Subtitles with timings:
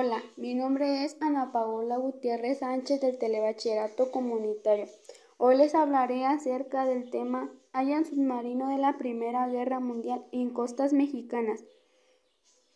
[0.00, 4.86] Hola, mi nombre es Ana Paola Gutiérrez Sánchez del Telebachillerato Comunitario.
[5.38, 10.92] Hoy les hablaré acerca del tema Hallan submarino de la Primera Guerra Mundial en costas
[10.92, 11.64] mexicanas.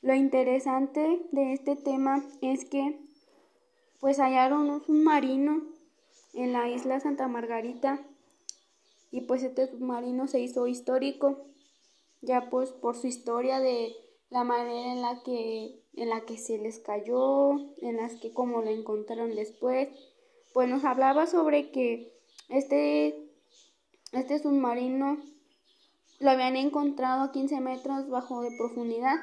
[0.00, 2.98] Lo interesante de este tema es que
[4.00, 5.62] pues hallaron un submarino
[6.34, 8.04] en la isla Santa Margarita
[9.12, 11.46] y pues este submarino se hizo histórico
[12.20, 13.95] ya pues por su historia de
[14.33, 18.63] la manera en la que en la que se les cayó, en las que como
[18.63, 19.89] lo encontraron después,
[20.54, 22.13] pues nos hablaba sobre que
[22.49, 23.31] este,
[24.13, 25.18] este submarino
[26.21, 29.17] lo habían encontrado a 15 metros bajo de profundidad.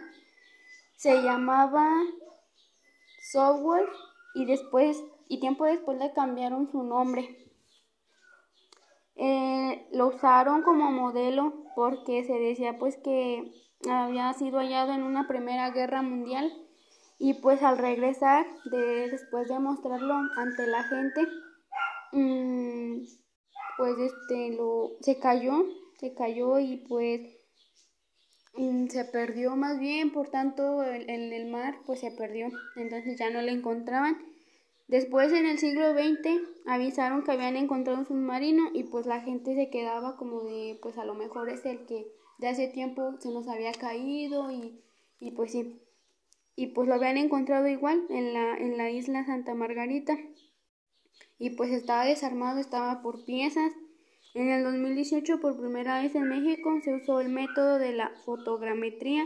[0.95, 1.89] Se llamaba
[3.31, 3.88] Software
[4.36, 7.48] y después, y tiempo después le cambiaron su nombre.
[9.22, 13.52] Eh, lo usaron como modelo porque se decía pues que
[13.90, 16.50] había sido hallado en una primera guerra mundial
[17.18, 21.28] y pues al regresar de después de mostrarlo ante la gente
[22.14, 23.00] mm,
[23.78, 25.66] pues este lo se cayó
[26.00, 27.22] se cayó y pues
[28.56, 32.48] mm, se perdió más bien por tanto en el, mar pues se perdió.
[32.78, 34.17] Entonces ya no le encontraban
[34.90, 39.56] después en el siglo XX avisaron que habían encontrado un submarino y pues la gente
[39.56, 43.30] se quedaba como de pues a lo mejor es el que de hace tiempo se
[43.30, 44.82] nos había caído y,
[45.20, 45.82] y pues sí.
[46.56, 50.17] Y pues lo habían encontrado igual en la, en la isla Santa Margarita.
[51.38, 53.72] Y pues estaba desarmado, estaba por piezas.
[54.34, 59.26] En el 2018 por primera vez en México se usó el método de la fotogrametría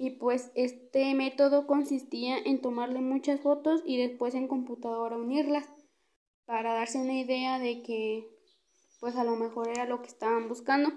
[0.00, 5.66] y pues este método consistía en tomarle muchas fotos y después en computadora unirlas
[6.46, 8.26] para darse una idea de que
[8.98, 10.90] pues a lo mejor era lo que estaban buscando.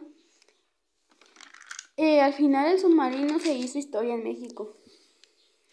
[1.98, 4.78] Eh, al final el submarino se hizo historia en México.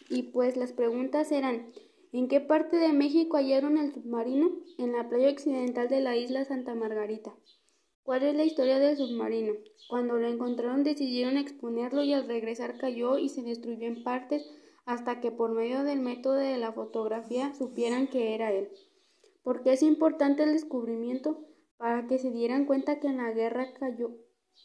[0.09, 1.71] Y pues las preguntas eran,
[2.11, 4.51] ¿en qué parte de México hallaron el submarino?
[4.77, 7.33] En la playa occidental de la isla Santa Margarita.
[8.11, 9.53] ¿Cuál es la historia del submarino?
[9.87, 14.45] Cuando lo encontraron decidieron exponerlo y al regresar cayó y se destruyó en partes
[14.83, 18.67] hasta que por medio del método de la fotografía supieran que era él.
[19.43, 21.47] ¿Por qué es importante el descubrimiento?
[21.77, 24.09] Para que se dieran cuenta que en la guerra cayó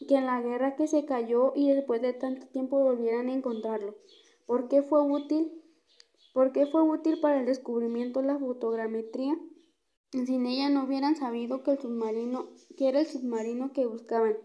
[0.09, 3.95] que en la guerra que se cayó y después de tanto tiempo volvieran a encontrarlo.
[4.45, 5.53] ¿Por qué fue útil?
[6.35, 9.39] ¿Por qué fue útil para el descubrimiento la fotogrametría?
[10.13, 14.37] Sin ella no hubieran sabido que el submarino, que era el submarino que buscaban.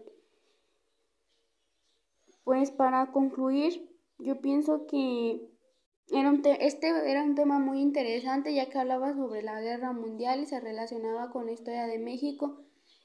[2.44, 5.48] Pues para concluir, yo pienso que
[6.10, 10.42] era un este era un tema muy interesante ya que hablaba sobre la guerra mundial
[10.42, 12.62] y se relacionaba con la historia de México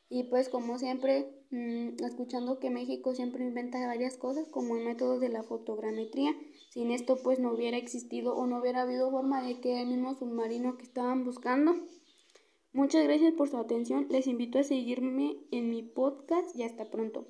[0.10, 5.20] y pues como siempre, mm, escuchando que México siempre inventa varias cosas como el método
[5.20, 6.34] de la fotogrametría,
[6.70, 10.16] sin esto pues no hubiera existido o no hubiera habido forma de que el mismo
[10.16, 11.76] submarino que estaban buscando.
[12.74, 17.28] Muchas gracias por su atención, les invito a seguirme en mi podcast y hasta pronto.